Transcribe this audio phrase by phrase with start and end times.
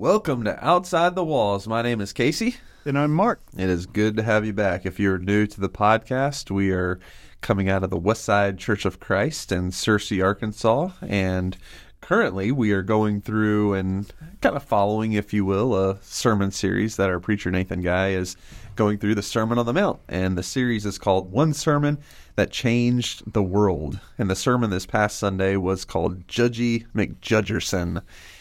[0.00, 1.68] Welcome to Outside the Walls.
[1.68, 2.56] My name is Casey.
[2.86, 3.42] And I'm Mark.
[3.54, 4.86] It is good to have you back.
[4.86, 6.98] If you're new to the podcast, we are
[7.42, 10.92] coming out of the Westside Church of Christ in Searcy, Arkansas.
[11.02, 11.54] And
[12.00, 14.10] currently we are going through and
[14.40, 18.38] kind of following, if you will, a sermon series that our preacher Nathan Guy is
[18.76, 20.00] going through the Sermon on the Mount.
[20.08, 21.98] And the series is called One Sermon
[22.36, 24.00] That Changed the World.
[24.16, 28.00] And the sermon this past Sunday was called Judgy McJudgerson.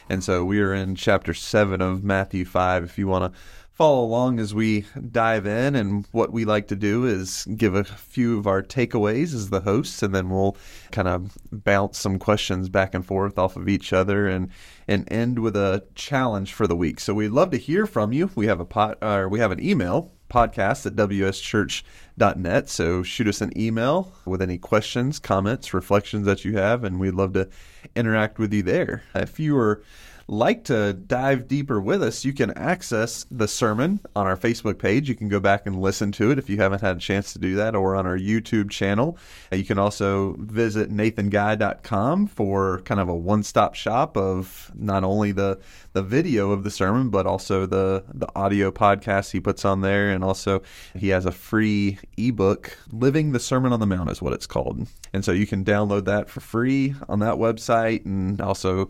[0.09, 2.83] And so we are in chapter 7 of Matthew 5.
[2.83, 3.39] If you want to
[3.71, 7.83] follow along as we dive in, and what we like to do is give a
[7.83, 10.57] few of our takeaways as the hosts, and then we'll
[10.91, 14.49] kind of bounce some questions back and forth off of each other and
[14.87, 16.99] and end with a challenge for the week.
[16.99, 18.31] So we'd love to hear from you.
[18.35, 22.69] We have a pot or we have an email podcast at wschurch.net.
[22.69, 27.15] So shoot us an email with any questions, comments, reflections that you have, and we'd
[27.15, 27.49] love to
[27.95, 29.03] interact with you there.
[29.15, 29.83] If you are
[30.29, 35.09] like to dive deeper with us, you can access the sermon on our Facebook page.
[35.09, 37.39] You can go back and listen to it if you haven't had a chance to
[37.39, 39.17] do that, or on our YouTube channel.
[39.51, 45.03] Uh, you can also visit nathanguy.com for kind of a one stop shop of not
[45.03, 45.59] only the,
[45.93, 50.11] the video of the sermon, but also the, the audio podcast he puts on there.
[50.11, 50.61] And also,
[50.95, 54.87] he has a free ebook, Living the Sermon on the Mount is what it's called.
[55.11, 58.89] And so you can download that for free on that website and also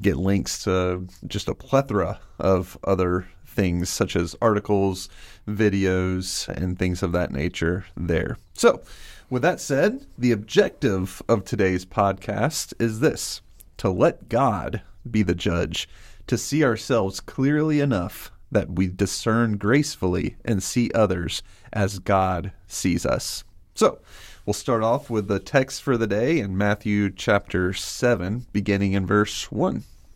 [0.00, 0.77] get links to
[1.26, 3.26] just a plethora of other
[3.58, 5.08] things such as articles,
[5.48, 8.36] videos, and things of that nature there.
[8.54, 8.82] So,
[9.30, 13.42] with that said, the objective of today's podcast is this
[13.78, 15.88] to let God be the judge,
[16.28, 21.42] to see ourselves clearly enough that we discern gracefully and see others
[21.72, 23.44] as God sees us.
[23.74, 23.98] So,
[24.46, 29.04] we'll start off with the text for the day in Matthew chapter 7, beginning in
[29.04, 29.82] verse 1.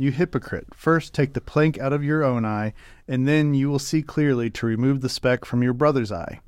[0.00, 2.72] You hypocrite, first take the plank out of your own eye,
[3.06, 6.40] and then you will see clearly to remove the speck from your brother's eye.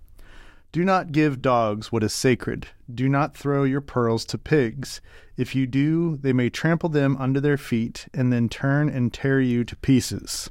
[0.73, 2.69] Do not give dogs what is sacred.
[2.91, 5.03] Do not throw your pearls to pigs.
[5.37, 9.39] If you do, they may trample them under their feet, and then turn and tear
[9.39, 10.49] you to pieces.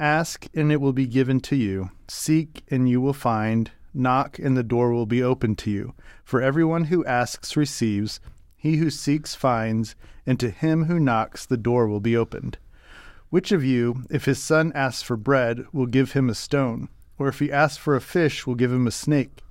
[0.00, 1.92] Ask, and it will be given to you.
[2.08, 3.70] Seek, and you will find.
[3.94, 5.94] Knock, and the door will be opened to you.
[6.24, 8.18] For everyone who asks receives,
[8.64, 9.94] he who seeks finds,
[10.24, 12.56] and to him who knocks the door will be opened.
[13.28, 16.88] Which of you, if his son asks for bread, will give him a stone?
[17.18, 19.42] Or if he asks for a fish, will give him a snake?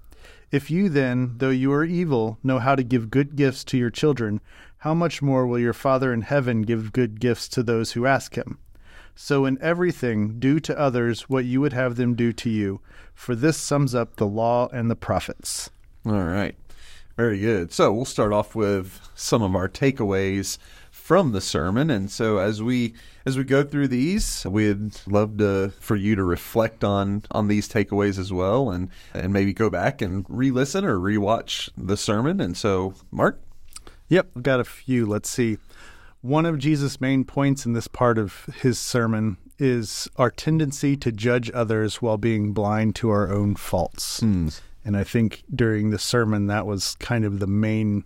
[0.50, 3.92] If you then, though you are evil, know how to give good gifts to your
[3.92, 4.42] children,
[4.80, 8.34] how much more will your Father in heaven give good gifts to those who ask
[8.34, 8.58] him?
[9.14, 12.82] So in everything, do to others what you would have them do to you,
[13.14, 15.70] for this sums up the law and the prophets.
[16.04, 16.56] All right.
[17.18, 17.72] Very good.
[17.72, 20.58] So we'll start off with some of our takeaways
[20.90, 22.94] from the sermon, and so as we
[23.26, 27.68] as we go through these, we'd love to for you to reflect on on these
[27.68, 32.40] takeaways as well, and and maybe go back and re-listen or rewatch the sermon.
[32.40, 33.42] And so, Mark.
[34.08, 35.06] Yep, I've got a few.
[35.06, 35.58] Let's see.
[36.22, 41.12] One of Jesus' main points in this part of his sermon is our tendency to
[41.12, 44.22] judge others while being blind to our own faults.
[44.22, 44.60] Mm.
[44.86, 48.04] And I think during the sermon, that was kind of the main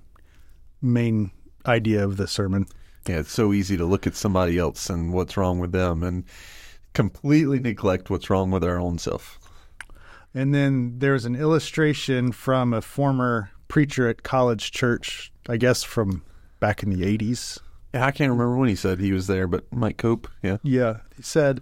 [0.82, 1.32] main
[1.66, 2.68] idea of the sermon.
[3.08, 6.24] Yeah, it's so easy to look at somebody else and what's wrong with them and
[6.94, 9.40] completely neglect what's wrong with our own self.
[10.36, 16.24] And then there's an illustration from a former preacher at College Church, I guess from
[16.60, 17.60] back in the 80s,
[17.94, 20.58] yeah, I can't remember when he said he was there, but Mike Cope, yeah.
[20.64, 20.98] Yeah.
[21.16, 21.62] He said,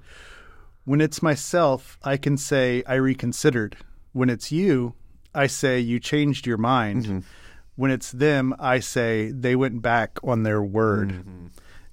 [0.84, 3.78] When it's myself, I can say I reconsidered.
[4.12, 4.96] When it's you,
[5.36, 7.04] I say you changed your mind.
[7.04, 7.20] Mm-hmm.
[7.76, 11.10] When it's them, I say they went back on their word.
[11.10, 11.48] Mm-hmm.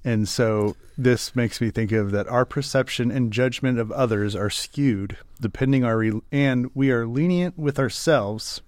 [0.04, 4.50] And so this makes me think of that our perception and judgment of others are
[4.50, 8.62] skewed depending our re- and we are lenient with ourselves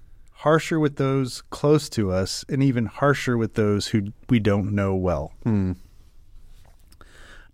[0.45, 4.95] harsher with those close to us, and even harsher with those who we don't know
[4.95, 5.33] well.
[5.43, 5.73] Hmm.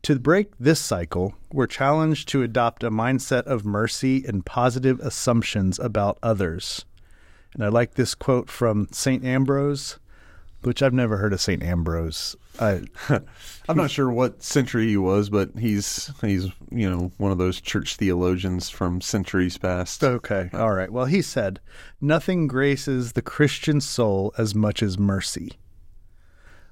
[0.03, 5.79] To break this cycle, we're challenged to adopt a mindset of mercy and positive assumptions
[5.79, 6.85] about others.
[7.55, 9.25] And I like this quote from St.
[9.25, 9.99] Ambrose,
[10.63, 11.63] which I've never heard of St.
[11.63, 12.37] Ambrose.
[12.59, 12.83] I,
[13.69, 17.61] I'm not sure what century he was, but he's he's you know one of those
[17.61, 20.05] church theologians from centuries past.
[20.05, 20.93] okay, uh, all right.
[20.93, 21.61] Well, he said,
[22.01, 25.59] "Nothing graces the Christian soul as much as mercy."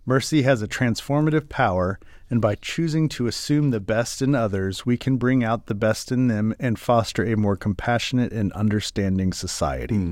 [0.05, 1.99] Mercy has a transformative power,
[2.31, 6.11] and by choosing to assume the best in others, we can bring out the best
[6.11, 9.97] in them and foster a more compassionate and understanding society.
[9.97, 10.11] Hmm.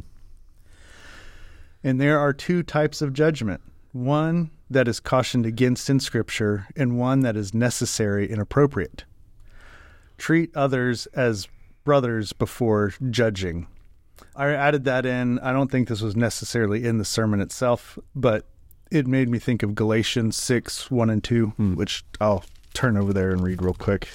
[1.83, 3.61] And there are two types of judgment
[3.93, 9.05] one that is cautioned against in Scripture, and one that is necessary and appropriate.
[10.19, 11.49] Treat others as
[11.85, 13.69] brothers before judging.
[14.35, 15.39] I added that in.
[15.39, 18.45] I don't think this was necessarily in the sermon itself, but
[18.91, 21.75] it made me think of Galatians 6 1 and 2, hmm.
[21.75, 22.45] which I'll
[22.75, 24.09] turn over there and read real quick.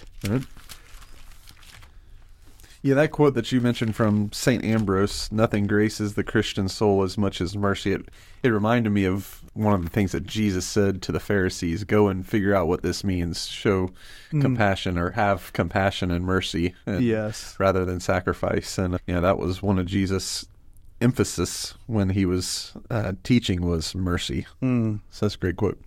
[2.84, 7.18] Yeah, that quote that you mentioned from Saint Ambrose, "Nothing graces the Christian soul as
[7.18, 8.10] much as mercy." It
[8.42, 12.08] it reminded me of one of the things that Jesus said to the Pharisees: "Go
[12.08, 13.46] and figure out what this means.
[13.46, 13.92] Show
[14.32, 17.56] compassion or have compassion and mercy, and- Yes.
[17.60, 20.46] rather than sacrifice." And yeah, that was one of Jesus'
[21.00, 24.48] emphasis when he was uh, teaching was mercy.
[24.62, 25.02] Mm.
[25.12, 25.80] So that's a great quote.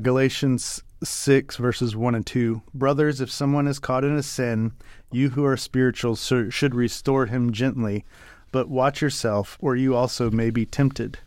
[0.00, 2.62] Galatians 6, verses 1 and 2.
[2.74, 4.72] Brothers, if someone is caught in a sin,
[5.12, 8.04] you who are spiritual should restore him gently,
[8.50, 11.18] but watch yourself, or you also may be tempted.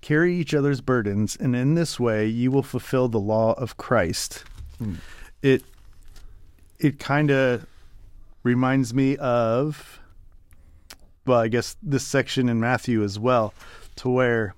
[0.00, 4.44] Carry each other's burdens, and in this way you will fulfill the law of Christ.
[4.78, 4.94] Hmm.
[5.42, 5.64] It
[6.78, 7.66] it kind of
[8.42, 10.00] reminds me of
[11.26, 13.54] well, I guess this section in Matthew as well,
[13.96, 14.54] to where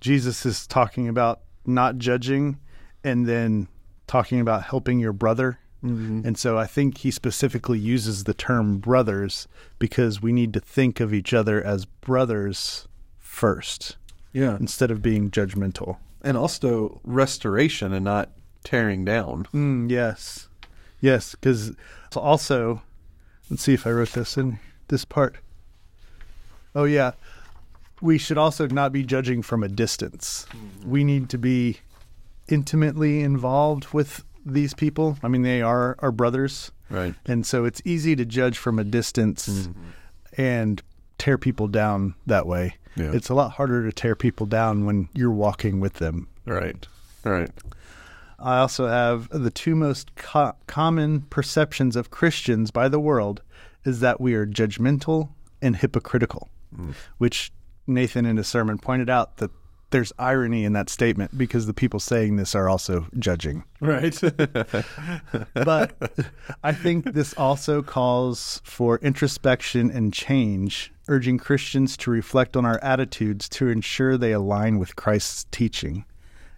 [0.00, 2.58] Jesus is talking about not judging
[3.04, 3.68] and then
[4.06, 5.58] talking about helping your brother.
[5.82, 9.48] And so I think he specifically uses the term brothers
[9.80, 12.86] because we need to think of each other as brothers
[13.18, 13.96] first
[14.32, 15.96] Yeah, instead of being judgmental.
[16.22, 18.30] and also restoration and not
[18.62, 19.46] tearing down.
[19.52, 20.48] Mm, yes.
[21.00, 21.72] Yes, because
[22.14, 22.82] also,
[23.50, 25.34] let's see if I wrote this in this part.
[26.76, 27.12] Oh, yeah.
[28.00, 30.46] We should also not be judging from a distance.
[30.86, 31.78] We need to be
[32.48, 35.18] intimately involved with these people.
[35.22, 36.72] I mean, they are our brothers.
[36.90, 37.14] Right.
[37.26, 39.80] And so it's easy to judge from a distance mm-hmm.
[40.36, 40.82] and
[41.18, 42.76] tear people down that way.
[42.96, 43.12] Yeah.
[43.12, 46.28] It's a lot harder to tear people down when you're walking with them.
[46.44, 46.86] Right.
[47.24, 47.50] Right.
[48.38, 53.40] I also have the two most co- common perceptions of Christians by the world
[53.84, 55.30] is that we are judgmental
[55.60, 56.92] and hypocritical, mm.
[57.18, 57.52] which
[57.86, 59.50] Nathan in his sermon pointed out that
[59.92, 63.64] there's irony in that statement because the people saying this are also judging.
[63.80, 64.18] Right.
[65.54, 65.94] But
[66.64, 72.80] I think this also calls for introspection and change, urging Christians to reflect on our
[72.82, 76.04] attitudes to ensure they align with Christ's teaching.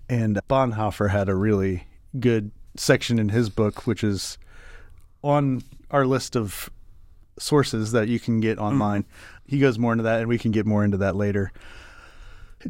[0.08, 1.86] And Bonhoeffer had a really
[2.18, 4.38] good section in his book, which is
[5.22, 6.70] on our list of
[7.38, 8.64] sources that you can get hmm.
[8.64, 9.04] online.
[9.46, 11.52] He goes more into that, and we can get more into that later.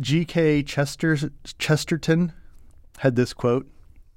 [0.00, 0.62] G.K.
[0.64, 1.16] Chester,
[1.58, 2.32] Chesterton
[2.98, 3.66] had this quote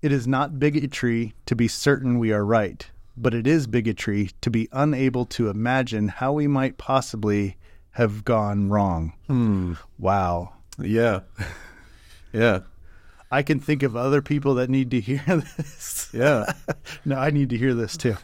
[0.02, 4.50] It is not bigotry to be certain we are right, but it is bigotry to
[4.50, 7.58] be unable to imagine how we might possibly
[7.92, 9.14] have gone wrong.
[9.28, 9.74] Hmm.
[9.98, 10.54] Wow.
[10.80, 11.22] yeah.
[12.34, 12.60] Yeah.
[13.32, 15.24] I can think of other people that need to hear
[15.58, 16.10] this.
[16.14, 16.52] Yeah.
[17.06, 18.16] no, I need to hear this too.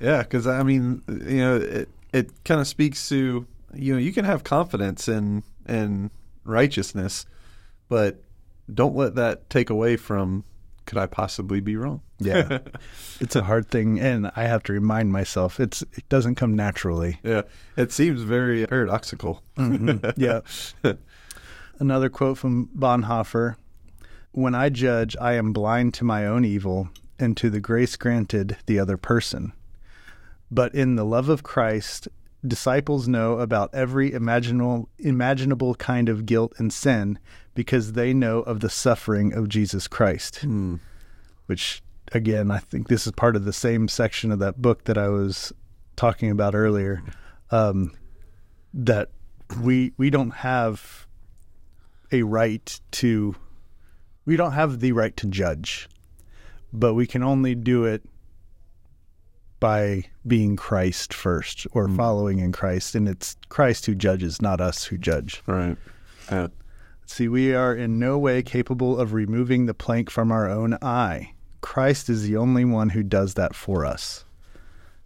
[0.00, 4.12] Yeah, because I mean, you know, it it kind of speaks to you know you
[4.12, 6.10] can have confidence in in
[6.44, 7.26] righteousness,
[7.88, 8.22] but
[8.72, 10.44] don't let that take away from
[10.86, 12.02] could I possibly be wrong?
[12.18, 12.58] Yeah.
[13.20, 17.20] it's a hard thing and I have to remind myself it's it doesn't come naturally.
[17.22, 17.42] Yeah,
[17.76, 19.42] it seems very paradoxical.
[19.56, 20.10] Mm-hmm.
[20.16, 20.40] yeah.
[21.78, 23.54] Another quote from Bonhoeffer
[24.32, 26.88] When I judge, I am blind to my own evil
[27.20, 29.52] and to the grace granted the other person.
[30.50, 32.08] But in the love of Christ,
[32.46, 37.18] disciples know about every imaginable, imaginable kind of guilt and sin
[37.54, 40.42] because they know of the suffering of Jesus Christ.
[41.46, 41.82] Which,
[42.12, 45.08] again, I think this is part of the same section of that book that I
[45.08, 45.52] was
[45.96, 47.02] talking about earlier.
[47.50, 47.92] Um,
[48.72, 49.10] that
[49.60, 51.06] we we don't have
[52.12, 53.34] a right to
[54.24, 55.88] we don't have the right to judge
[56.72, 58.02] but we can only do it
[59.60, 61.96] by being Christ first or hmm.
[61.96, 65.76] following in Christ and it's Christ who judges not us who judge Right.
[67.06, 71.34] See we are in no way capable of removing the plank from our own eye
[71.60, 74.24] Christ is the only one who does that for us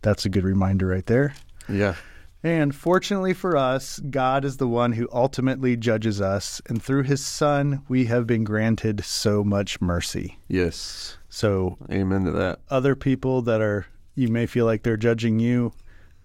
[0.02, 1.34] that's a good reminder right there
[1.68, 1.96] Yeah.
[2.44, 7.25] And fortunately for us, God is the one who ultimately judges us, and through his
[7.25, 10.38] Son, we have been granted so much mercy.
[10.46, 11.16] Yes.
[11.30, 12.61] So, Amen to that.
[12.68, 15.73] other people that are, you may feel like they're judging you,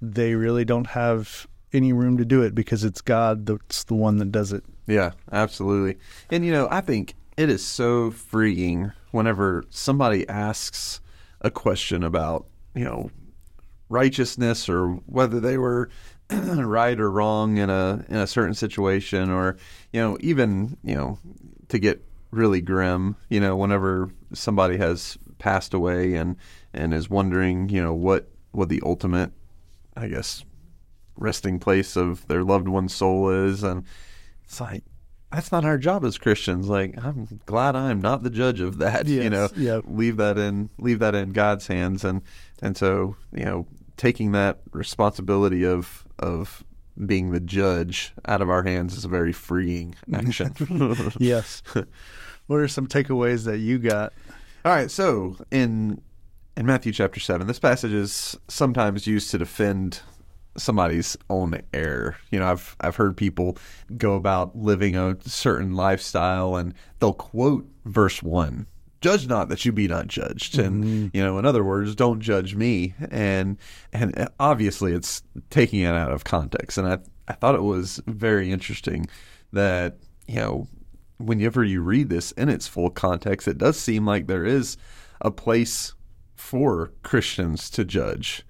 [0.01, 4.17] they really don't have any room to do it because it's God that's the one
[4.17, 4.63] that does it.
[4.87, 5.99] Yeah, absolutely.
[6.31, 10.99] And you know, I think it is so freeing whenever somebody asks
[11.41, 13.11] a question about, you know,
[13.87, 15.89] righteousness or whether they were
[16.29, 19.57] right or wrong in a in a certain situation or,
[19.93, 21.19] you know, even, you know,
[21.69, 26.35] to get really grim, you know, whenever somebody has passed away and
[26.73, 29.31] and is wondering, you know, what what the ultimate
[29.95, 30.43] I guess
[31.17, 33.83] resting place of their loved one's soul is and
[34.45, 34.83] it's like
[35.31, 36.67] that's not our job as Christians.
[36.67, 39.07] Like I'm glad I'm not the judge of that.
[39.07, 39.83] You know, yep.
[39.87, 42.21] leave that in leave that in God's hands, and
[42.61, 46.63] and so you know taking that responsibility of of
[47.05, 50.53] being the judge out of our hands is a very freeing action.
[51.19, 51.61] Yes.
[52.47, 54.13] what are some takeaways that you got?
[54.65, 56.01] All right, so in
[56.57, 60.01] in Matthew chapter seven, this passage is sometimes used to defend
[60.57, 62.17] somebody's own error.
[62.31, 63.57] You know, I've I've heard people
[63.97, 68.67] go about living a certain lifestyle and they'll quote verse one.
[69.01, 71.07] Judge not that you be not judged, and mm-hmm.
[71.17, 72.93] you know, in other words, don't judge me.
[73.09, 73.57] And
[73.93, 76.77] and obviously, it's taking it out of context.
[76.77, 76.97] And I
[77.29, 79.07] I thought it was very interesting
[79.53, 80.67] that you know
[81.17, 84.75] whenever you read this in its full context, it does seem like there is
[85.21, 85.93] a place
[86.39, 88.43] for Christians to judge.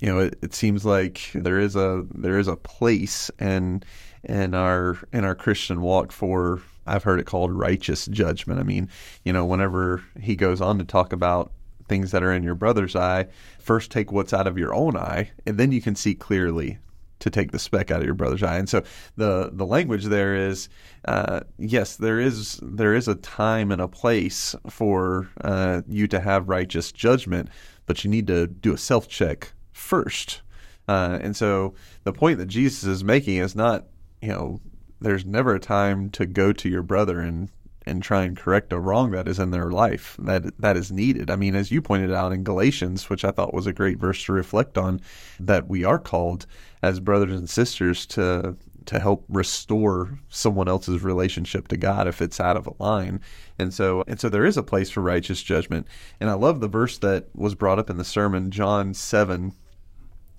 [0.00, 3.84] You know, it, it seems like there is a there is a place and
[4.24, 8.58] in our in our Christian walk for I've heard it called righteous judgment.
[8.58, 8.88] I mean,
[9.24, 11.52] you know, whenever he goes on to talk about
[11.86, 13.26] things that are in your brother's eye,
[13.60, 16.78] first take what's out of your own eye, and then you can see clearly
[17.20, 18.58] to take the speck out of your brother's eye.
[18.58, 18.82] And so
[19.16, 20.68] the the language there is,
[21.06, 26.20] uh, yes, there is there is a time and a place for uh, you to
[26.20, 27.48] have righteous judgment,
[27.86, 30.42] but you need to do a self check first.
[30.86, 33.86] Uh, and so the point that Jesus is making is not,
[34.20, 34.60] you know,
[35.00, 37.48] there's never a time to go to your brother and
[37.86, 41.30] and try and correct a wrong that is in their life that that is needed.
[41.30, 44.24] I mean, as you pointed out in Galatians, which I thought was a great verse
[44.24, 45.00] to reflect on,
[45.38, 46.46] that we are called
[46.82, 52.40] as brothers and sisters to to help restore someone else's relationship to God if it's
[52.40, 53.20] out of line.
[53.58, 55.86] And so and so there is a place for righteous judgment.
[56.20, 59.52] And I love the verse that was brought up in the sermon, John 7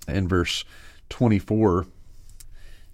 [0.08, 0.64] and verse
[1.08, 1.86] 24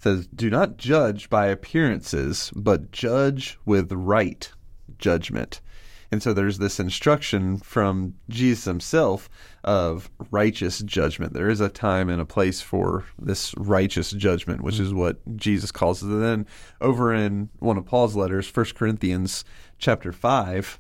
[0.02, 4.50] says, Do not judge by appearances, but judge with right
[4.98, 5.60] judgment.
[6.10, 9.30] And so there's this instruction from Jesus himself
[9.64, 11.32] of righteous judgment.
[11.32, 15.72] There is a time and a place for this righteous judgment, which is what Jesus
[15.72, 16.10] calls it.
[16.10, 16.46] And then
[16.82, 19.42] over in one of Paul's letters, 1 Corinthians
[19.78, 20.78] chapter 5,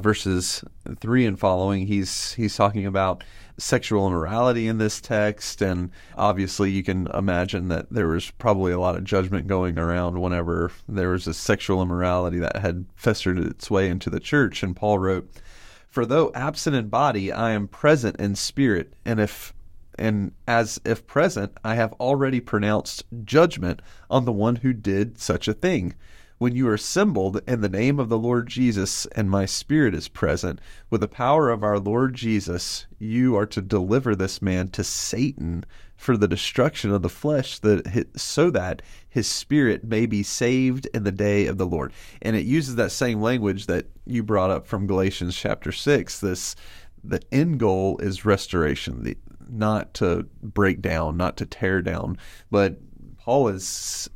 [0.00, 0.64] verses
[1.00, 3.22] 3 and following, he's he's talking about
[3.58, 5.60] sexual immorality in this text.
[5.62, 10.20] And obviously you can imagine that there was probably a lot of judgment going around
[10.20, 14.62] whenever there was a sexual immorality that had festered its way into the church.
[14.62, 15.30] And Paul wrote
[15.88, 18.94] for though absent in body I am present in spirit.
[19.04, 19.52] And if
[19.98, 25.48] and as if present I have already pronounced judgment on the one who did such
[25.48, 25.94] a thing
[26.42, 30.08] when you are assembled in the name of the Lord Jesus and my spirit is
[30.08, 34.82] present, with the power of our Lord Jesus, you are to deliver this man to
[34.82, 40.88] Satan for the destruction of the flesh, that so that his spirit may be saved
[40.92, 41.92] in the day of the Lord.
[42.20, 46.18] And it uses that same language that you brought up from Galatians chapter six.
[46.18, 46.56] This
[47.04, 49.16] the end goal is restoration, the,
[49.48, 52.18] not to break down, not to tear down,
[52.50, 52.80] but
[53.16, 54.10] Paul is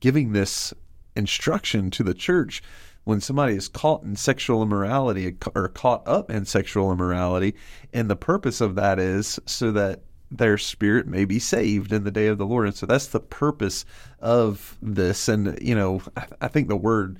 [0.00, 0.72] giving this
[1.18, 2.62] instruction to the church
[3.04, 7.54] when somebody is caught in sexual immorality or caught up in sexual immorality.
[7.92, 12.10] And the purpose of that is so that their spirit may be saved in the
[12.10, 12.66] day of the Lord.
[12.66, 13.84] And so that's the purpose
[14.20, 15.28] of this.
[15.28, 17.18] And, you know, I, I think the word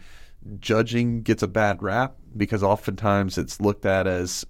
[0.61, 4.45] judging gets a bad rap because oftentimes it's looked at as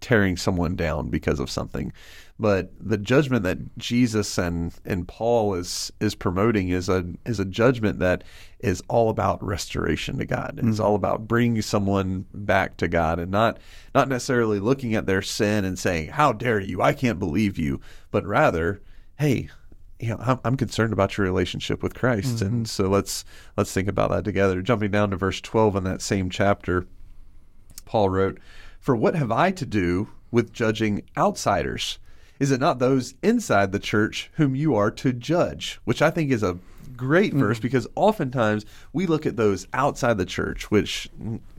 [0.00, 1.92] tearing someone down because of something.
[2.38, 7.44] But the judgment that Jesus and, and Paul is is promoting is a is a
[7.44, 8.24] judgment that
[8.58, 10.58] is all about restoration to God.
[10.58, 10.82] It's mm-hmm.
[10.82, 13.60] all about bringing someone back to God and not
[13.94, 16.82] not necessarily looking at their sin and saying, "How dare you?
[16.82, 18.82] I can't believe you," but rather,
[19.16, 19.48] "Hey,
[20.00, 22.64] you know, I'm, I'm concerned about your relationship with Christ." And mm-hmm.
[22.64, 23.24] so let's
[23.56, 24.60] let's think about that together.
[24.60, 26.88] Jumping down to verse 12 in that same chapter,
[27.84, 28.40] Paul wrote,
[28.80, 32.00] "For what have I to do with judging outsiders?
[32.38, 35.80] Is it not those inside the church whom you are to judge?
[35.84, 36.58] Which I think is a
[36.96, 37.40] great mm-hmm.
[37.40, 41.08] verse because oftentimes we look at those outside the church, which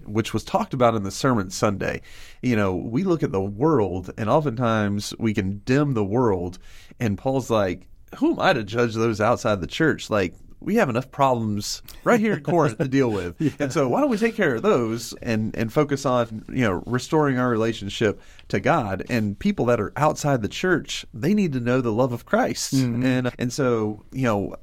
[0.06, 2.02] which was talked about in the sermon Sunday.
[2.42, 6.60] You know, we look at the world and oftentimes we condemn the world
[7.00, 10.10] and Paul's like, Who am I to judge those outside the church?
[10.10, 13.36] Like we have enough problems right here at Corinth to deal with.
[13.40, 13.52] yeah.
[13.60, 16.84] And so why don't we take care of those and, and focus on, you know,
[16.86, 21.60] restoring our relationship to God and people that are outside the church, they need to
[21.60, 22.74] know the love of Christ.
[22.74, 23.06] Mm-hmm.
[23.06, 24.56] And and so, you know,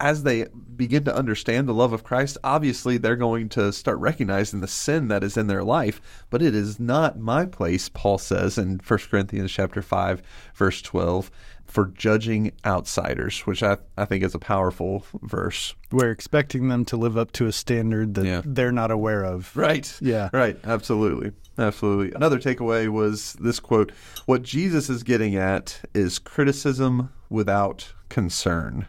[0.00, 4.60] as they begin to understand the love of Christ, obviously they're going to start recognizing
[4.60, 6.00] the sin that is in their life.
[6.30, 10.22] But it is not my place, Paul says in 1 Corinthians chapter 5,
[10.54, 11.30] verse 12,
[11.66, 15.74] for judging outsiders, which I, I think is a powerful verse.
[15.90, 18.42] We're expecting them to live up to a standard that yeah.
[18.44, 19.54] they're not aware of.
[19.56, 19.92] Right.
[20.00, 20.30] Yeah.
[20.32, 20.58] Right.
[20.64, 21.32] Absolutely.
[21.58, 22.14] Absolutely.
[22.14, 23.90] Another takeaway was this quote
[24.26, 28.86] What Jesus is getting at is criticism without concern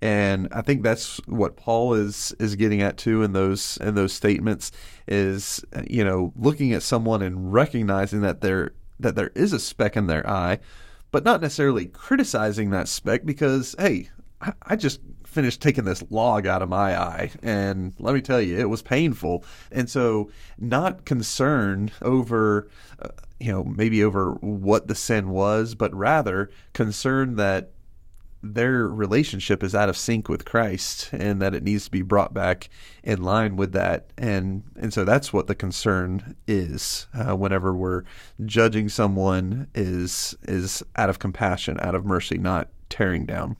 [0.00, 4.12] and I think that's what Paul is is getting at too in those in those
[4.12, 4.70] statements
[5.08, 9.96] is you know looking at someone and recognizing that there that there is a speck
[9.96, 10.58] in their eye,
[11.10, 16.46] but not necessarily criticizing that speck because hey, I, I just finished taking this log
[16.46, 17.30] out of my eye.
[17.42, 19.44] And let me tell you it was painful.
[19.70, 22.68] And so not concerned over
[23.00, 23.08] uh,
[23.40, 27.72] you know maybe over what the sin was but rather concerned that
[28.42, 32.32] their relationship is out of sync with Christ and that it needs to be brought
[32.32, 32.68] back
[33.02, 34.10] in line with that.
[34.16, 38.04] And and so that's what the concern is uh, whenever we're
[38.44, 43.56] judging someone is is out of compassion out of mercy not tearing down.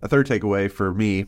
[0.00, 1.26] A third takeaway for me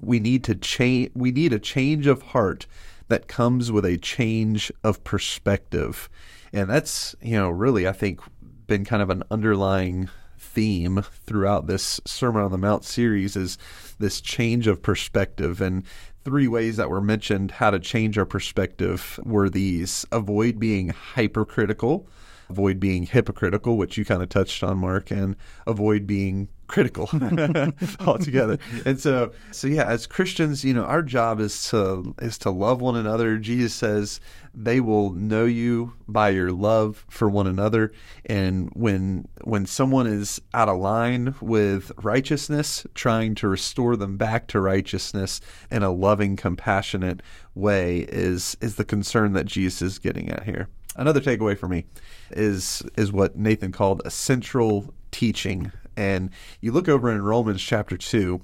[0.00, 2.66] we need to change we need a change of heart
[3.08, 6.08] that comes with a change of perspective.
[6.52, 8.20] And that's you know really I think
[8.66, 10.08] been kind of an underlying
[10.38, 13.58] theme throughout this Sermon on the Mount series is
[13.98, 15.60] this change of perspective.
[15.60, 15.84] And
[16.24, 22.08] three ways that were mentioned how to change our perspective were these avoid being hypercritical,
[22.48, 25.36] avoid being hypocritical, which you kind of touched on, Mark, and
[25.66, 27.08] avoid being critical
[28.06, 28.58] altogether.
[28.84, 32.80] And so, so yeah, as Christians, you know, our job is to is to love
[32.80, 33.38] one another.
[33.38, 34.20] Jesus says
[34.54, 37.92] they will know you by your love for one another.
[38.26, 44.46] And when when someone is out of line with righteousness, trying to restore them back
[44.48, 47.22] to righteousness in a loving, compassionate
[47.54, 50.68] way is is the concern that Jesus is getting at here.
[50.96, 51.86] Another takeaway for me
[52.30, 57.96] is is what Nathan called a central teaching and you look over in Romans chapter
[57.96, 58.40] 2,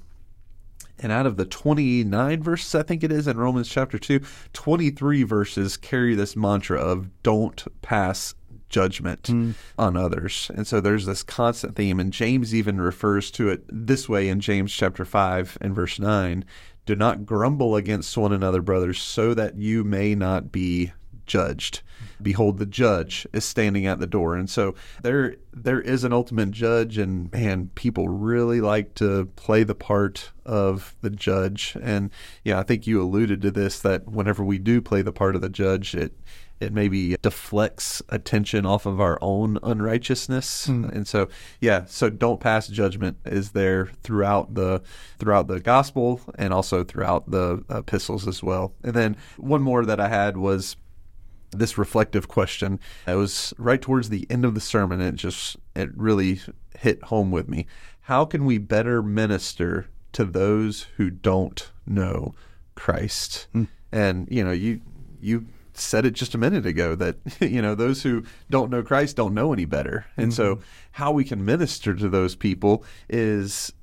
[0.99, 4.19] and out of the 29 verses, I think it is in Romans chapter 2,
[4.51, 8.35] 23 verses carry this mantra of don't pass
[8.67, 9.53] judgment mm.
[9.77, 10.51] on others.
[10.53, 14.41] And so there's this constant theme, and James even refers to it this way in
[14.41, 16.43] James chapter 5 and verse 9
[16.85, 20.91] Do not grumble against one another, brothers, so that you may not be
[21.25, 21.81] judged.
[22.21, 24.35] Behold, the judge is standing at the door.
[24.35, 29.63] And so there there is an ultimate judge and man, people really like to play
[29.63, 31.77] the part of the judge.
[31.81, 32.11] And
[32.43, 35.41] yeah, I think you alluded to this that whenever we do play the part of
[35.41, 36.13] the judge, it
[36.59, 40.89] it maybe deflects attention off of our own unrighteousness mm.
[40.91, 41.27] and so
[41.59, 44.81] yeah so don't pass judgment is there throughout the
[45.19, 49.99] throughout the gospel and also throughout the epistles as well and then one more that
[49.99, 50.77] i had was
[51.51, 52.79] this reflective question.
[53.07, 55.01] It was right towards the end of the sermon.
[55.01, 56.41] It just it really
[56.77, 57.67] hit home with me.
[58.01, 62.35] How can we better minister to those who don't know
[62.75, 63.47] Christ?
[63.53, 63.67] Mm.
[63.91, 64.81] And you know, you
[65.21, 69.15] you said it just a minute ago that you know those who don't know Christ
[69.15, 70.05] don't know any better.
[70.17, 70.35] And mm-hmm.
[70.35, 70.59] so
[70.91, 73.73] how we can minister to those people is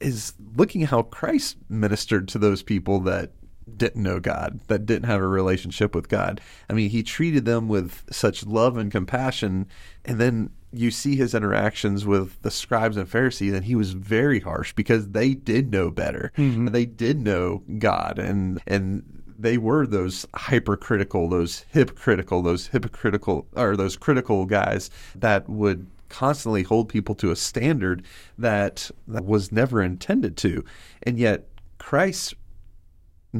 [0.00, 3.32] is looking how Christ ministered to those people that
[3.74, 6.40] didn't know God, that didn't have a relationship with God.
[6.70, 9.66] I mean, he treated them with such love and compassion,
[10.04, 14.40] and then you see his interactions with the scribes and Pharisees, and he was very
[14.40, 16.32] harsh because they did know better.
[16.36, 16.66] Mm-hmm.
[16.66, 23.76] They did know God, and and they were those hypercritical, those hypocritical, those hypocritical, or
[23.76, 28.02] those critical guys that would constantly hold people to a standard
[28.38, 30.64] that, that was never intended to,
[31.02, 31.48] and yet
[31.78, 32.34] Christ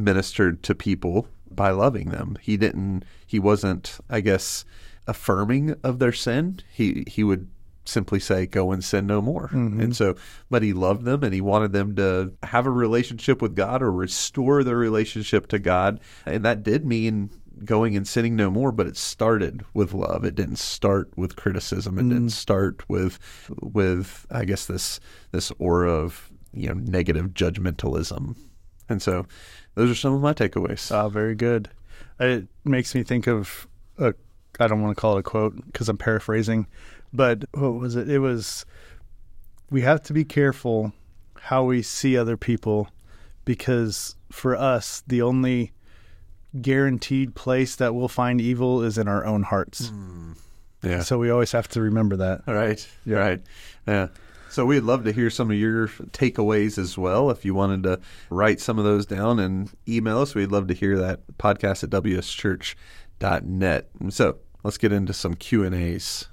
[0.05, 2.37] ministered to people by loving them.
[2.41, 4.65] He didn't he wasn't, I guess,
[5.07, 6.61] affirming of their sin.
[6.73, 7.49] He he would
[7.85, 9.49] simply say go and sin no more.
[9.49, 9.81] Mm-hmm.
[9.81, 10.17] And so
[10.51, 13.93] but he loved them and he wanted them to have a relationship with God or
[13.93, 16.01] restore their relationship to God.
[16.25, 17.31] And that did mean
[17.65, 20.25] going and sinning no more, but it started with love.
[20.25, 21.99] It didn't start with criticism.
[21.99, 22.11] It Mm.
[22.11, 23.19] didn't start with
[23.63, 25.01] with I guess this
[25.33, 28.37] this aura of you know negative judgmentalism.
[28.89, 29.27] And so
[29.77, 30.91] those are some of my takeaways.
[30.91, 31.71] Ah, very good.
[32.19, 34.15] It makes me think of a.
[34.59, 36.67] I don't want to call it a quote because I'm paraphrasing,
[37.13, 38.11] but what was it?
[38.11, 38.67] It was,
[39.71, 40.93] "We have to be careful
[41.39, 42.89] how we see other people,
[43.45, 45.73] because for us, the only
[46.61, 49.93] guaranteed place that we'll find evil is in our own hearts.
[50.83, 51.03] yeah.
[51.03, 52.43] So we always have to remember that.
[52.49, 52.87] All right.
[53.05, 53.43] You're right.
[53.87, 54.09] Yeah.
[54.51, 57.31] So we'd love to hear some of your takeaways as well.
[57.31, 60.75] If you wanted to write some of those down and email us, we'd love to
[60.75, 61.21] hear that.
[61.39, 63.89] Podcast at wschurch.net.
[64.11, 66.29] So let's get into some Q and A's.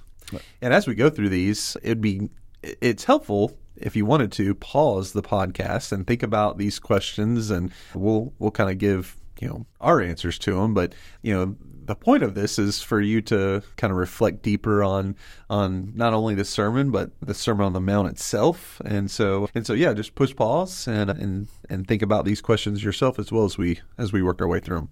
[0.62, 2.30] And as we go through these, it'd be
[2.62, 7.72] it's helpful if you wanted to pause the podcast and think about these questions, and
[7.94, 10.74] we'll we'll kind of give you know our answers to them.
[10.74, 14.82] But you know the point of this is for you to kind of reflect deeper
[14.82, 15.16] on
[15.50, 18.80] on not only the sermon but the Sermon on the Mount itself.
[18.84, 22.82] And so and so yeah, just push pause and and and think about these questions
[22.82, 24.88] yourself as well as we as we work our way through them.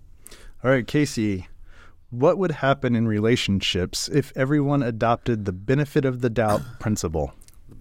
[0.64, 1.48] All right, Casey,
[2.11, 7.33] what would happen in relationships if everyone adopted the benefit of the doubt principle?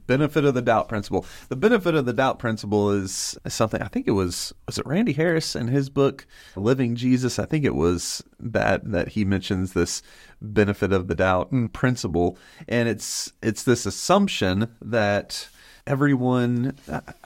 [0.07, 1.25] Benefit of the doubt principle.
[1.49, 5.13] The benefit of the doubt principle is something I think it was was it Randy
[5.13, 7.39] Harris in his book Living Jesus.
[7.39, 10.01] I think it was that that he mentions this
[10.41, 12.37] benefit of the doubt principle,
[12.67, 15.49] and it's it's this assumption that
[15.87, 16.75] everyone.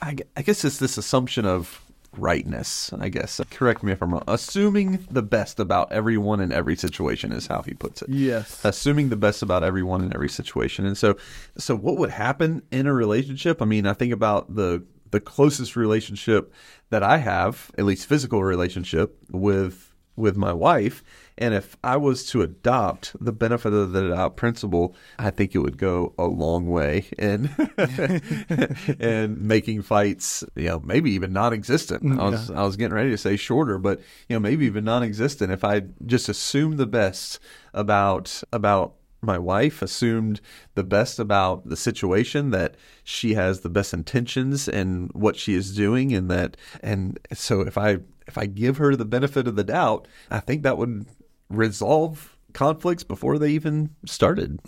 [0.00, 1.85] I, I guess it's this assumption of
[2.18, 2.92] rightness.
[2.98, 4.24] I guess correct me if I'm wrong.
[4.26, 8.60] Assuming the best about everyone in every situation is how he puts it Yes.
[8.64, 10.86] assuming the best about everyone in every situation.
[10.86, 11.16] And so,
[11.58, 13.60] so what would happen in a relationship?
[13.62, 16.52] I mean, I think about the the closest relationship
[16.90, 21.02] that I have, at least physical relationship with with my wife.
[21.38, 25.58] And if I was to adopt the benefit of the doubt principle, I think it
[25.58, 27.50] would go a long way in
[29.00, 32.02] and making fights, you know, maybe even non-existent.
[32.02, 34.84] Mm, I was I was getting ready to say shorter, but you know, maybe even
[34.84, 37.38] non-existent if I just assume the best
[37.74, 40.40] about about my wife assumed
[40.74, 45.74] the best about the situation that she has the best intentions and what she is
[45.74, 49.64] doing and that and so if i if i give her the benefit of the
[49.64, 51.06] doubt i think that would
[51.48, 54.60] resolve conflicts before they even started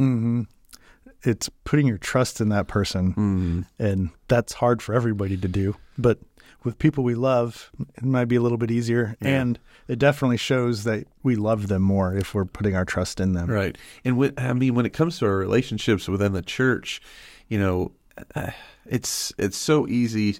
[1.24, 5.74] It's putting your trust in that person, and that's hard for everybody to do.
[5.96, 6.18] But
[6.62, 10.84] with people we love, it might be a little bit easier, and it definitely shows
[10.84, 13.50] that we love them more if we're putting our trust in them.
[13.50, 13.76] Right.
[14.04, 17.00] And when, I mean, when it comes to our relationships within the church,
[17.48, 17.92] you know,
[18.34, 18.50] uh,
[18.86, 20.38] it's it's so easy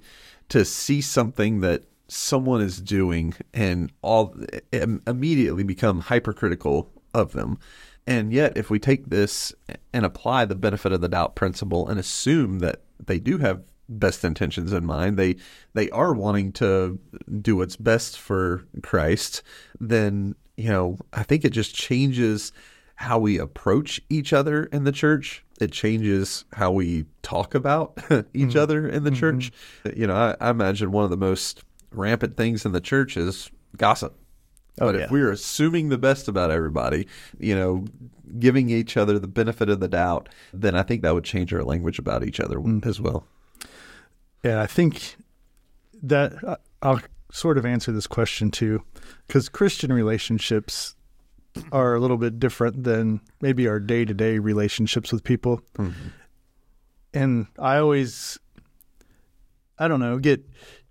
[0.51, 4.35] to see something that someone is doing and all
[4.73, 7.59] immediately become hypercritical of them.
[8.07, 9.53] And yet, if we take this
[9.93, 14.25] and apply the benefit of the doubt principle and assume that they do have best
[14.25, 15.37] intentions in mind, they
[15.75, 16.99] they are wanting to
[17.43, 19.43] do what's best for Christ,
[19.79, 22.53] then you know I think it just changes
[22.95, 25.45] how we approach each other in the church.
[25.61, 27.99] It changes how we talk about
[28.35, 28.59] each mm-hmm.
[28.59, 29.21] other in the mm-hmm.
[29.21, 29.53] church.
[29.95, 33.51] You know, I, I imagine one of the most rampant things in the church is
[33.77, 34.17] gossip.
[34.77, 35.01] But yeah.
[35.03, 37.85] if we're assuming the best about everybody, you know,
[38.39, 41.65] giving each other the benefit of the doubt, then I think that would change our
[41.65, 43.27] language about each other as well.
[44.45, 45.17] And I think
[46.03, 47.01] that uh, I'll
[47.33, 48.83] sort of answer this question too,
[49.27, 50.95] because Christian relationships
[51.73, 55.61] are a little bit different than maybe our day to day relationships with people.
[57.13, 58.39] And I always,
[59.79, 60.45] I don't know, get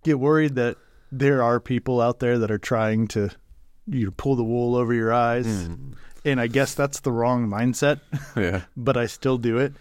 [0.03, 0.77] get worried that
[1.11, 3.29] there are people out there that are trying to
[3.87, 5.45] you know, pull the wool over your eyes.
[5.67, 5.93] Hmm.
[6.25, 8.01] And I guess that's the wrong mindset
[8.35, 8.63] Yeah.
[8.75, 9.73] but I still do it.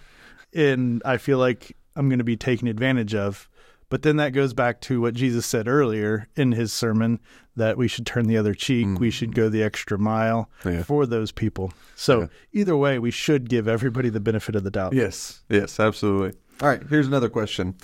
[0.54, 3.48] And I feel like I'm going to be taken advantage of.
[3.88, 7.20] But then that goes back to what Jesus said earlier in his sermon
[7.54, 9.10] that we should turn the other cheek, we hmm.
[9.10, 10.82] should go the extra mile Yeah.
[10.82, 11.72] for those people.
[11.94, 14.92] So either way, we should give everybody the benefit of the doubt.
[14.92, 16.38] Yes, yes, absolutely.
[16.60, 17.74] All right, here's another question.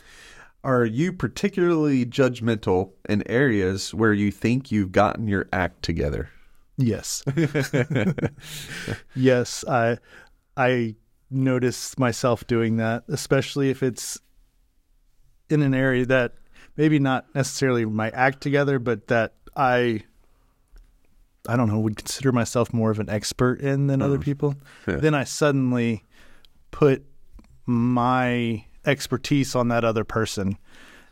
[0.64, 6.30] Are you particularly judgmental in areas where you think you've gotten your act together?
[6.76, 7.24] Yes.
[9.16, 9.98] yes, I
[10.56, 10.94] I
[11.30, 14.20] notice myself doing that, especially if it's
[15.50, 16.34] in an area that
[16.76, 20.04] maybe not necessarily my act together, but that I
[21.48, 24.22] I don't know, would consider myself more of an expert in than other mm.
[24.22, 24.54] people.
[24.86, 24.96] Yeah.
[24.96, 26.04] Then I suddenly
[26.70, 27.04] put
[27.66, 30.56] my expertise on that other person.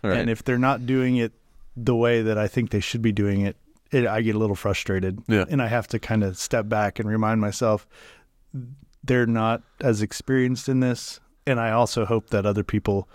[0.03, 0.17] Right.
[0.17, 1.33] And if they're not doing it
[1.77, 3.57] the way that I think they should be doing it,
[3.91, 5.23] it, I get a little frustrated.
[5.29, 5.45] Yeah.
[5.49, 7.87] And I have to kind of step back and remind myself
[9.05, 11.21] they're not as experienced in this.
[11.47, 13.09] And I also hope that other people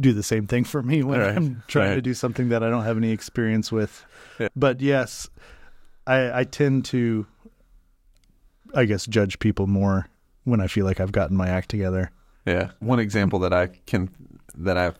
[0.00, 1.36] do the same thing for me when Right.
[1.36, 4.04] I'm trying to do something that I don't have any experience with.
[4.40, 4.48] Yeah.
[4.56, 5.28] But yes,
[6.06, 7.26] I, I tend to,
[8.74, 10.08] I guess, judge people more
[10.44, 12.10] when I feel like I've gotten my act together.
[12.46, 12.70] Yeah.
[12.80, 14.10] One example that I can
[14.56, 14.92] that I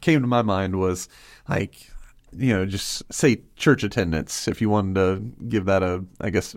[0.00, 1.08] came to my mind was
[1.48, 1.90] like
[2.32, 4.48] you know just say church attendance.
[4.48, 6.56] If you wanted to give that a I guess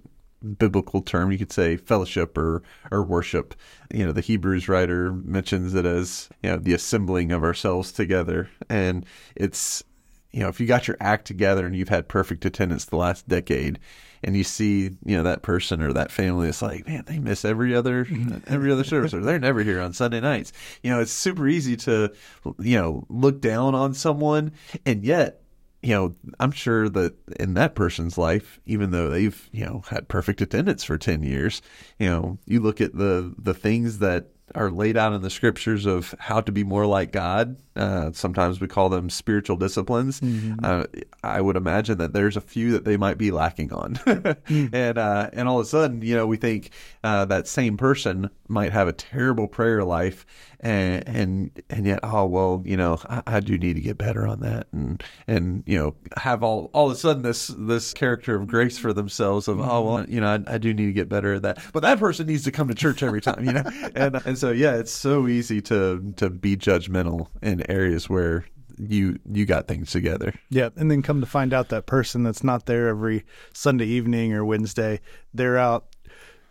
[0.58, 3.56] biblical term, you could say fellowship or or worship.
[3.94, 8.50] You know, the Hebrews writer mentions it as you know the assembling of ourselves together,
[8.70, 9.84] and it's
[10.32, 13.28] you know if you got your act together and you've had perfect attendance the last
[13.28, 13.80] decade
[14.23, 17.45] and you see you know that person or that family it's like man they miss
[17.45, 18.38] every other mm-hmm.
[18.53, 20.51] every other service or they're never here on sunday nights
[20.84, 22.12] you know it's super easy to
[22.60, 24.51] you know look down on someone
[24.86, 25.41] and yet
[25.81, 30.07] you know i'm sure that in that person's life even though they've you know had
[30.07, 31.62] perfect attendance for 10 years
[31.99, 35.86] you know you look at the the things that are laid out in the scriptures
[35.86, 37.57] of how to be more like God.
[37.75, 40.21] Uh, sometimes we call them spiritual disciplines.
[40.63, 40.86] Uh,
[41.23, 43.99] I would imagine that there's a few that they might be lacking on,
[44.47, 46.71] and uh, and all of a sudden, you know, we think
[47.03, 50.25] uh, that same person might have a terrible prayer life,
[50.60, 54.27] and and and yet, oh well, you know, I, I do need to get better
[54.27, 58.36] on that, and and you know, have all all of a sudden this this character
[58.36, 61.07] of grace for themselves of oh well, you know, I, I do need to get
[61.07, 63.63] better at that, but that person needs to come to church every time, you know,
[63.95, 67.27] and and so yeah, it's so easy to to be judgmental
[67.62, 68.45] in areas where
[68.78, 70.34] you you got things together.
[70.50, 74.34] Yeah, and then come to find out that person that's not there every Sunday evening
[74.34, 75.02] or Wednesday,
[75.34, 75.86] they're out,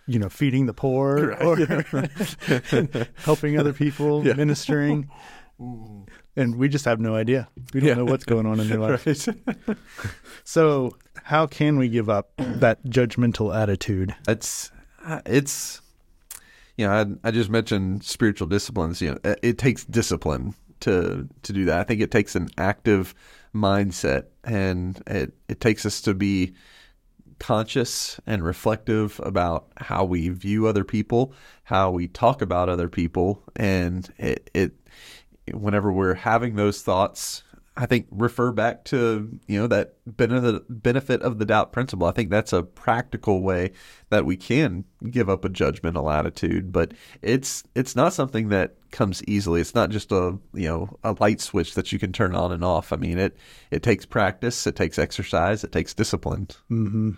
[0.07, 1.57] you know, feeding the poor or
[3.25, 4.35] helping other people, Yeah.
[4.35, 5.11] ministering.
[6.37, 7.49] And we just have no idea.
[7.75, 7.95] We don't Yeah.
[7.97, 9.07] know what's going on in their life.
[9.67, 9.77] Right.
[10.45, 14.15] So, how can we give up that judgmental attitude?
[14.29, 14.71] it's
[15.05, 15.81] uh, it's
[16.77, 16.93] you know
[17.25, 21.65] I, I just mentioned spiritual disciplines you know it, it takes discipline to to do
[21.67, 21.81] that.
[21.81, 23.15] I think it takes an active
[23.55, 26.55] mindset and it it takes us to be
[27.39, 31.33] conscious and reflective about how we view other people
[31.71, 33.45] how we talk about other people.
[33.55, 34.73] And it it
[35.55, 37.45] whenever we're having those thoughts
[37.81, 42.07] I think refer back to you know that benefit benefit of the doubt principle.
[42.07, 43.73] I think that's a practical way
[44.11, 49.25] that we can give up a judgmental attitude, but it's it's not something that comes
[49.25, 49.63] easily.
[49.63, 52.63] It's not just a you know a light switch that you can turn on and
[52.63, 52.93] off.
[52.93, 53.35] I mean it
[53.71, 56.49] it takes practice, it takes exercise, it takes discipline.
[56.69, 57.13] hmm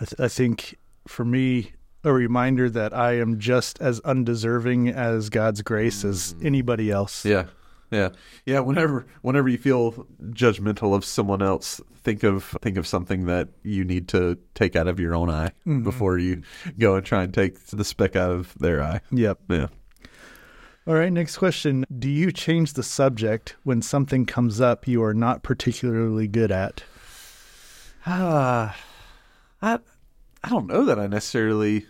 [0.00, 5.28] I, th- I think for me, a reminder that I am just as undeserving as
[5.28, 7.24] God's grace as anybody else.
[7.24, 7.44] Yeah.
[7.94, 8.08] Yeah.
[8.44, 9.92] Yeah, whenever whenever you feel
[10.30, 14.88] judgmental of someone else, think of think of something that you need to take out
[14.88, 15.52] of your own eye
[15.82, 16.42] before you
[16.78, 19.00] go and try and take the speck out of their eye.
[19.12, 19.38] Yep.
[19.48, 19.66] Yeah.
[20.86, 21.86] All right, next question.
[21.98, 26.82] Do you change the subject when something comes up you are not particularly good at?
[28.06, 28.76] Ah,
[29.62, 29.78] I
[30.42, 31.86] I don't know that I necessarily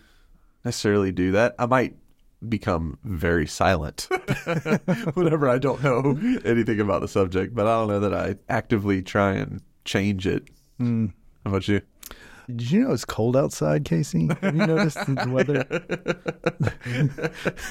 [0.65, 1.55] necessarily do that.
[1.59, 1.97] I might
[2.49, 4.09] become very silent
[5.15, 9.03] whenever I don't know anything about the subject, but I don't know that I actively
[9.03, 10.45] try and change it.
[10.81, 11.13] Mm.
[11.45, 11.81] How about you?
[12.49, 14.29] Did you know it's cold outside, Casey?
[14.43, 15.67] Have you noticed the weather?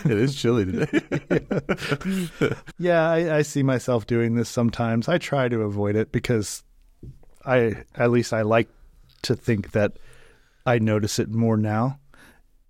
[0.05, 2.49] it is chilly today.
[2.79, 5.07] Yeah, I, I see myself doing this sometimes.
[5.07, 6.63] I try to avoid it because
[7.45, 8.67] I, at least I like
[9.23, 9.93] to think that
[10.65, 11.99] I notice it more now.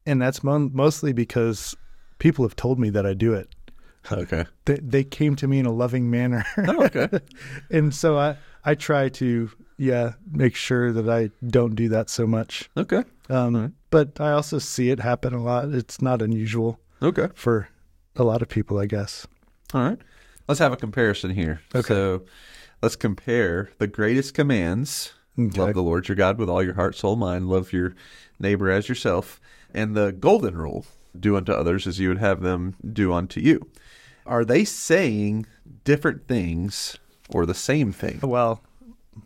[0.06, 1.74] And that's mo- mostly because
[2.24, 3.50] people have told me that I do it.
[4.10, 4.46] okay.
[4.64, 6.46] They, they came to me in a loving manner.
[6.58, 7.10] Oh, okay.
[7.70, 12.26] and so I, I try to, yeah, make sure that I don't do that so
[12.26, 12.70] much.
[12.78, 13.04] Okay.
[13.30, 13.72] Um, Alright.
[13.90, 15.74] But I also see it happen a lot.
[15.74, 17.28] It's not unusual Okay.
[17.36, 17.68] for
[18.16, 19.28] a lot of people, I guess.
[19.74, 20.00] All right.
[20.48, 21.60] Let's have a comparison here.
[21.76, 21.86] Okay.
[21.90, 22.24] So
[22.82, 25.60] let's compare the greatest commands Okay.
[25.60, 27.96] love the Lord your God with all your heart, soul, mind, love your
[28.40, 29.42] neighbor as yourself,
[29.74, 30.86] and the golden rule
[31.20, 33.70] do unto others as you would have them do unto you.
[34.26, 35.46] Are they saying
[35.84, 36.98] different things
[37.30, 38.20] or the same thing?
[38.22, 38.62] Well,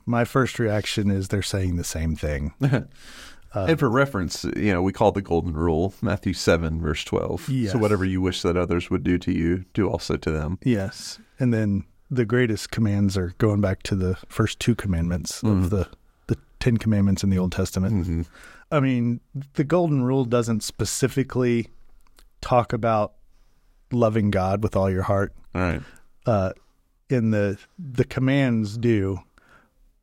[0.06, 2.54] my first reaction is they're saying the same thing.
[3.54, 7.50] and for reference, you know, we call the golden rule Matthew 7, verse 12.
[7.50, 7.72] Yes.
[7.72, 10.60] So whatever you wish that others would do to you, do also to them.
[10.64, 11.20] Yes.
[11.40, 15.88] And then the greatest commands are going back to the first two commandments of the,
[16.28, 18.06] the Ten Commandments in the Old Testament.
[18.06, 18.22] hmm
[18.70, 19.22] I mean,
[19.54, 21.70] the Golden Rule doesn't specifically
[22.42, 23.14] talk about
[23.92, 25.34] loving God with all your heart.
[25.56, 25.82] All right.
[26.26, 26.52] Uh,
[27.10, 29.20] in the the commands do,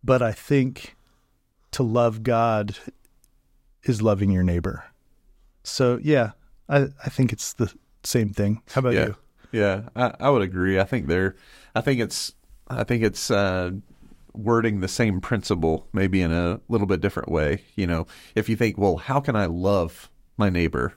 [0.02, 0.96] but I think
[1.72, 2.76] to love God
[3.82, 4.84] is loving your neighbor.
[5.62, 6.32] So yeah,
[6.68, 7.72] I, I think it's the
[8.04, 8.62] same thing.
[8.70, 9.06] How about yeah.
[9.06, 9.16] you?
[9.52, 10.80] Yeah, I, I would agree.
[10.80, 11.36] I think they're,
[11.74, 12.34] I think it's,
[12.68, 13.70] I think it's uh,
[14.32, 17.62] wording the same principle, maybe in a little bit different way.
[17.76, 20.94] You know, if you think, well, how can I love my neighbor?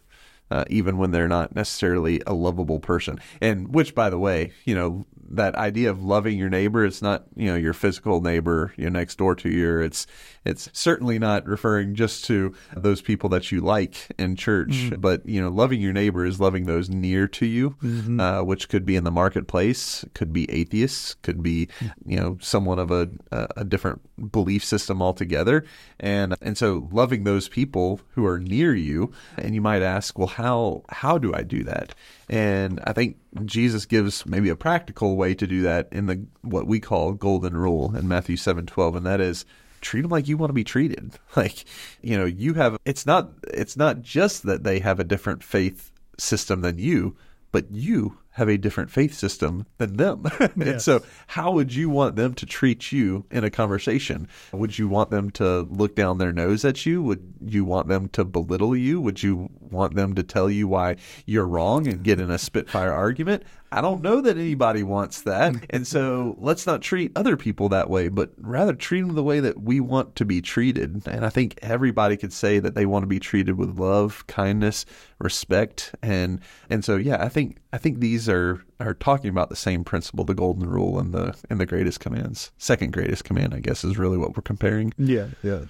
[0.50, 3.20] Uh, even when they're not necessarily a lovable person.
[3.42, 7.26] And which, by the way, you know, that idea of loving your neighbor, it's not,
[7.36, 9.80] you know, your physical neighbor, you know, next door to you.
[9.80, 10.08] It's,
[10.46, 15.02] it's certainly not referring just to those people that you like in church, mm-hmm.
[15.02, 18.20] but, you know, loving your neighbor is loving those near to you, mm-hmm.
[18.20, 21.68] uh, which could be in the marketplace, could be atheists, could be,
[22.06, 25.66] you know, someone of a, a different belief system altogether.
[26.00, 30.28] And, and so loving those people who are near you, and you might ask, well,
[30.28, 31.94] how how do I do that?
[32.30, 36.68] And I think Jesus gives maybe a practical way to do that in the what
[36.68, 39.46] we call golden rule in Matthew seven twelve, and that is
[39.80, 41.14] treat them like you want to be treated.
[41.36, 41.66] Like
[42.02, 45.92] you know, you have it's not it's not just that they have a different faith
[46.18, 47.16] system than you,
[47.52, 50.24] but you have a different faith system than them.
[50.40, 54.28] and so, how would you want them to treat you in a conversation?
[54.54, 57.02] Would you want them to look down their nose at you?
[57.02, 59.02] Would you want them to belittle you?
[59.02, 62.94] Would you want them to tell you why you're wrong and get in a spitfire
[62.94, 63.42] argument?
[63.70, 65.56] I don't know that anybody wants that.
[65.72, 69.42] And so let's not treat other people that way, but rather treat them the way
[69.42, 71.06] that we want to be treated.
[71.06, 74.86] And I think everybody could say that they want to be treated with love, kindness,
[75.20, 75.94] respect.
[76.02, 79.84] And, and so, yeah, I think, I think these are, are talking about the same
[79.84, 82.52] principle, the golden rule and the, and the greatest commands.
[82.58, 84.94] Second greatest command, I guess, is really what we're comparing.
[84.98, 85.28] Yeah.
[85.44, 85.66] Yeah.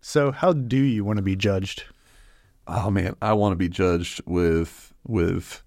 [0.00, 1.84] So how do you want to be judged?
[2.66, 5.62] Oh man, I want to be judged with, with,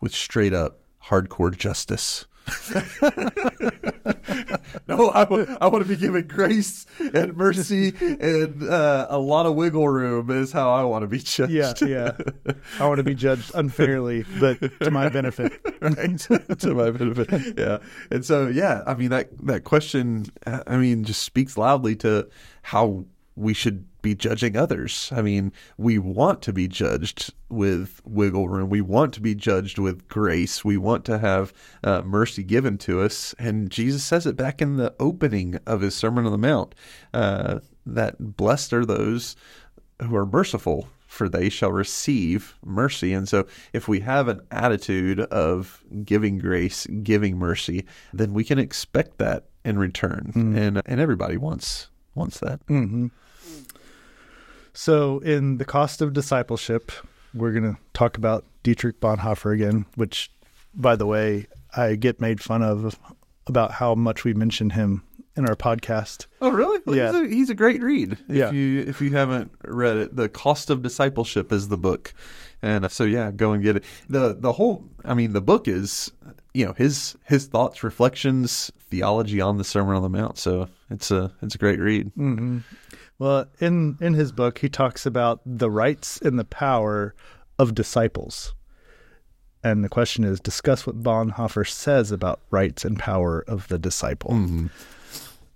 [0.00, 2.26] with straight up hardcore justice.
[4.86, 9.46] no, I, w- I want to be given grace and mercy and uh, a lot
[9.46, 11.52] of wiggle room is how I want to be judged.
[11.52, 12.12] Yeah, yeah.
[12.78, 16.18] I want to be judged unfairly, but to my benefit, right?
[16.58, 17.58] to my benefit.
[17.58, 17.78] Yeah.
[18.10, 22.28] And so, yeah, I mean that that question, I mean, just speaks loudly to
[22.62, 25.10] how we should be judging others.
[25.12, 28.70] I mean, we want to be judged with wiggle room.
[28.70, 30.64] We want to be judged with grace.
[30.64, 33.34] We want to have uh, mercy given to us.
[33.38, 36.74] And Jesus says it back in the opening of his Sermon on the Mount
[37.12, 39.36] uh, that blessed are those
[40.02, 43.12] who are merciful, for they shall receive mercy.
[43.12, 48.58] And so, if we have an attitude of giving grace, giving mercy, then we can
[48.58, 50.32] expect that in return.
[50.34, 50.56] Mm.
[50.56, 52.64] And and everybody wants wants that.
[52.66, 53.06] Mm-hmm.
[54.74, 56.90] So, in the cost of discipleship,
[57.32, 60.30] we're going to talk about Dietrich Bonhoeffer again, which,
[60.74, 62.98] by the way, I get made fun of
[63.46, 65.04] about how much we mention him
[65.36, 66.26] in our podcast.
[66.40, 66.80] Oh, really?
[66.84, 68.12] Well, yeah, he's a, he's a, great read.
[68.28, 68.50] If yeah.
[68.50, 72.12] you if you haven't read it, the cost of discipleship is the book,
[72.62, 73.84] and so yeah, go and get it.
[74.08, 76.10] the The whole, I mean, the book is
[76.52, 80.38] you know his his thoughts, reflections, theology on the Sermon on the Mount.
[80.38, 82.06] So it's a it's a great read.
[82.16, 82.58] Mm-hmm.
[83.18, 87.14] Well, in in his book, he talks about the rights and the power
[87.58, 88.54] of disciples.
[89.62, 94.32] And the question is discuss what Bonhoeffer says about rights and power of the disciple.
[94.32, 94.66] Mm-hmm.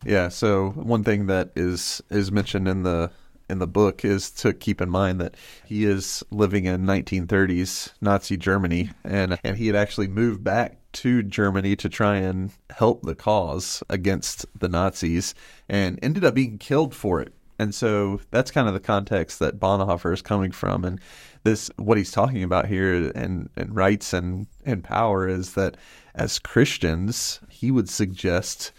[0.05, 3.11] Yeah, so one thing that is is mentioned in the
[3.51, 8.37] in the book is to keep in mind that he is living in 1930s Nazi
[8.37, 13.15] Germany and and he had actually moved back to Germany to try and help the
[13.15, 15.35] cause against the Nazis
[15.69, 19.59] and ended up being killed for it and so that's kind of the context that
[19.59, 20.85] Bonhoeffer is coming from.
[20.85, 21.01] And
[21.43, 25.77] this, what he's talking about here and, and rights and, and power is that
[26.15, 28.73] as Christians, he would suggest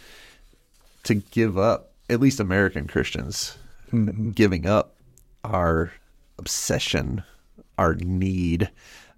[1.03, 3.57] to give up, at least American Christians,
[3.91, 4.31] mm-hmm.
[4.31, 4.95] giving up
[5.43, 5.91] our
[6.37, 7.23] obsession,
[7.77, 8.69] our need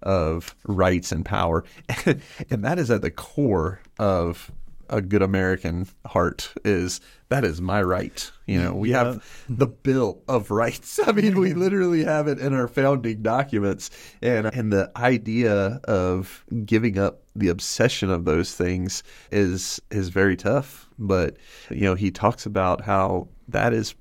[0.02, 1.64] of rights and power.
[2.04, 4.50] and that is at the core of
[4.92, 7.00] a good American heart is
[7.30, 8.30] that is my right.
[8.46, 9.04] You know, we yeah.
[9.04, 11.00] have the Bill of Rights.
[11.06, 16.44] I mean, we literally have it in our founding documents, and and the idea of
[16.66, 20.88] giving up the obsession of those things is is very tough.
[20.98, 21.38] But
[21.70, 23.94] you know, he talks about how that is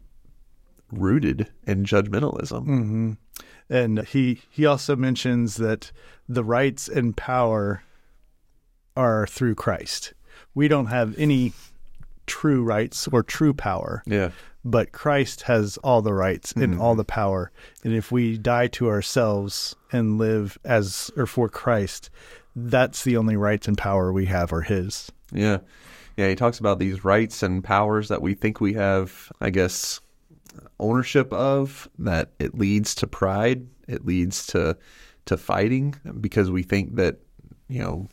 [0.92, 2.66] rooted in judgmentalism.
[2.68, 3.12] Mm-hmm.
[3.70, 5.94] And he he also mentions that
[6.28, 7.84] the rights and power
[8.98, 10.14] are through Christ
[10.54, 11.54] we don't have any
[12.28, 14.04] true rights or true power.
[14.06, 14.32] Yeah.
[14.64, 16.82] But Christ has all the rights and mm-hmm.
[16.82, 17.52] all the power.
[17.84, 22.10] And if we die to ourselves and live as or for Christ,
[22.56, 25.12] that's the only rights and power we have are his.
[25.32, 25.60] Yeah.
[26.18, 30.02] Yeah, he talks about these rights and powers that we think we have, I guess,
[30.80, 34.78] ownership of that it leads to pride it leads to
[35.26, 37.18] to fighting because we think that
[37.68, 38.08] you know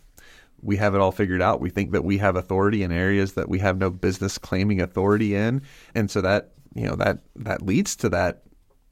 [0.63, 1.61] we have it all figured out.
[1.61, 5.35] We think that we have authority in areas that we have no business claiming authority
[5.35, 5.63] in.
[5.95, 8.43] And so that you know that that leads to that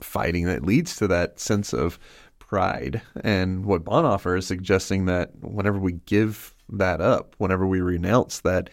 [0.02, 0.46] fighting.
[0.46, 1.98] That leads to that sense of
[2.38, 3.02] pride.
[3.22, 8.70] And what Bonhoeffer is suggesting that whenever we give that up whenever we renounce that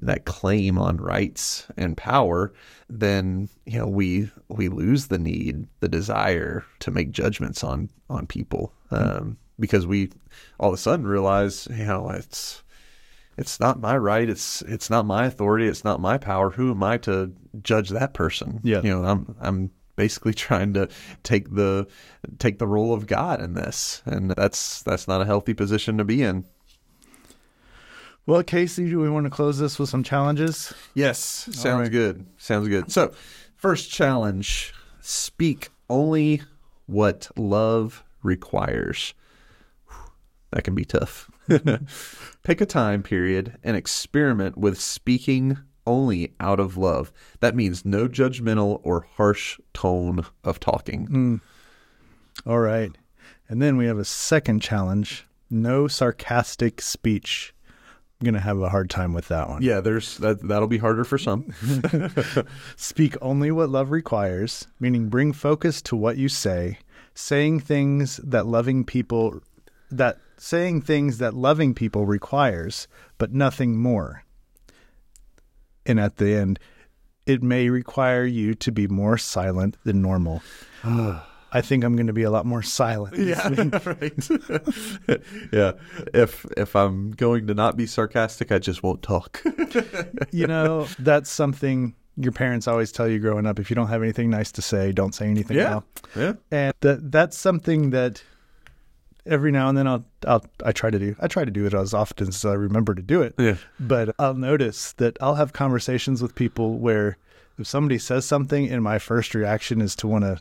[0.00, 2.52] that claim on rights and power,
[2.90, 8.26] then you know we we lose the need, the desire to make judgments on on
[8.26, 8.72] people.
[8.90, 10.10] Um, because we
[10.58, 12.62] all of a sudden realize you know it's
[13.38, 16.50] it's not my right, it's it's not my authority, it's not my power.
[16.50, 17.32] Who am I to
[17.62, 18.60] judge that person?
[18.62, 20.88] Yeah, you know I'm I'm basically trying to
[21.22, 21.86] take the
[22.38, 26.04] take the role of God in this, and that's that's not a healthy position to
[26.04, 26.44] be in.
[28.24, 30.72] Well, Casey, do we want to close this with some challenges?
[30.94, 31.18] Yes,
[31.50, 31.90] sounds right.
[31.90, 32.26] good.
[32.36, 32.92] Sounds good.
[32.92, 33.12] So,
[33.56, 36.42] first challenge speak only
[36.86, 39.14] what love requires.
[40.52, 41.30] That can be tough.
[42.42, 47.12] Pick a time period and experiment with speaking only out of love.
[47.40, 51.08] That means no judgmental or harsh tone of talking.
[51.08, 51.40] Mm.
[52.46, 52.92] All right.
[53.48, 57.52] And then we have a second challenge no sarcastic speech
[58.22, 59.62] I'm going to have a hard time with that one.
[59.62, 60.46] Yeah, there's that.
[60.46, 61.52] That'll be harder for some.
[62.76, 66.78] Speak only what love requires, meaning bring focus to what you say,
[67.14, 69.40] saying things that loving people
[69.90, 74.24] that saying things that loving people requires, but nothing more.
[75.86, 76.58] And at the end,
[77.26, 80.42] it may require you to be more silent than normal.
[81.54, 83.18] I think I'm going to be a lot more silent.
[83.18, 83.46] Yeah,
[83.84, 84.30] right.
[85.52, 85.72] yeah.
[86.14, 89.42] If if I'm going to not be sarcastic, I just won't talk.
[90.32, 93.60] you know, that's something your parents always tell you growing up.
[93.60, 95.58] If you don't have anything nice to say, don't say anything.
[95.58, 95.80] Yeah,
[96.16, 96.32] yeah.
[96.50, 98.22] And that that's something that
[99.26, 101.16] every now and then I'll I'll I try to do.
[101.20, 103.34] I try to do it as often as I remember to do it.
[103.38, 103.56] Yeah.
[103.78, 107.18] But I'll notice that I'll have conversations with people where
[107.58, 110.40] if somebody says something and my first reaction is to want to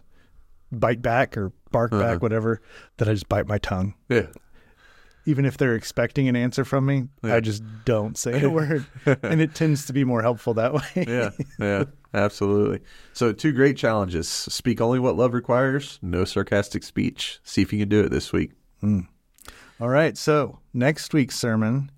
[0.71, 2.01] bite back or bark uh-huh.
[2.01, 2.61] back, whatever,
[2.97, 3.93] that I just bite my tongue.
[4.09, 4.27] Yeah.
[5.25, 7.35] Even if they're expecting an answer from me, yeah.
[7.35, 8.85] I just don't say a word.
[9.21, 11.05] and it tends to be more helpful that way.
[11.07, 11.29] yeah.
[11.59, 11.83] Yeah.
[12.13, 12.81] Absolutely.
[13.13, 17.39] So, two great challenges speak only what love requires, no sarcastic speech.
[17.43, 18.51] See if you can do it this week.
[18.83, 19.07] Mm.
[19.79, 20.17] All right.
[20.17, 21.91] So, next week's sermon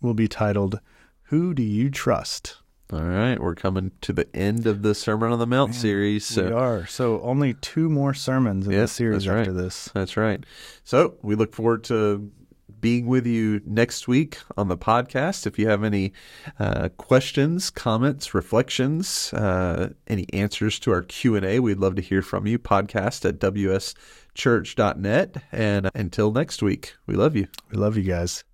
[0.00, 0.80] will be titled,
[1.24, 2.56] Who Do You Trust?
[2.90, 6.24] All right, we're coming to the end of the Sermon on the Mount Man, series.
[6.24, 6.46] So.
[6.46, 6.86] We are.
[6.86, 9.54] So only two more sermons in the series after right.
[9.54, 9.90] this.
[9.92, 10.42] That's right.
[10.84, 12.30] So we look forward to
[12.80, 15.46] being with you next week on the podcast.
[15.46, 16.14] If you have any
[16.58, 22.02] uh, questions, comments, reflections, uh, any answers to our Q and A, we'd love to
[22.02, 22.58] hear from you.
[22.58, 23.38] Podcast at
[24.38, 25.42] wschurch.net.
[25.52, 27.48] And until next week, we love you.
[27.70, 28.44] We love you guys.